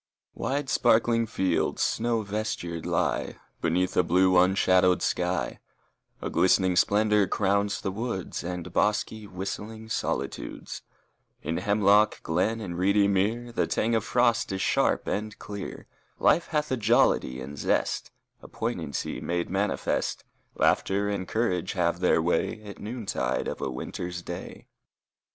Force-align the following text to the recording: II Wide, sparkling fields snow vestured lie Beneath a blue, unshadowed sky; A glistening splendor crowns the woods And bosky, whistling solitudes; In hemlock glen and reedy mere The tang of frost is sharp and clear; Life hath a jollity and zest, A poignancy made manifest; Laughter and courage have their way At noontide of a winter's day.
II 0.35 0.41
Wide, 0.41 0.67
sparkling 0.67 1.27
fields 1.27 1.83
snow 1.83 2.23
vestured 2.23 2.87
lie 2.87 3.35
Beneath 3.61 3.95
a 3.95 4.01
blue, 4.01 4.35
unshadowed 4.35 5.03
sky; 5.03 5.59
A 6.23 6.29
glistening 6.31 6.75
splendor 6.75 7.27
crowns 7.27 7.79
the 7.81 7.91
woods 7.91 8.43
And 8.43 8.73
bosky, 8.73 9.27
whistling 9.27 9.89
solitudes; 9.89 10.81
In 11.43 11.57
hemlock 11.57 12.23
glen 12.23 12.59
and 12.61 12.79
reedy 12.79 13.07
mere 13.07 13.51
The 13.51 13.67
tang 13.67 13.93
of 13.93 14.03
frost 14.03 14.51
is 14.51 14.59
sharp 14.63 15.05
and 15.05 15.37
clear; 15.37 15.85
Life 16.17 16.47
hath 16.47 16.71
a 16.71 16.77
jollity 16.77 17.39
and 17.39 17.55
zest, 17.55 18.09
A 18.41 18.47
poignancy 18.47 19.21
made 19.21 19.51
manifest; 19.51 20.23
Laughter 20.55 21.09
and 21.09 21.27
courage 21.27 21.73
have 21.73 21.99
their 21.99 22.19
way 22.23 22.63
At 22.63 22.79
noontide 22.79 23.47
of 23.47 23.61
a 23.61 23.69
winter's 23.69 24.23
day. 24.23 24.65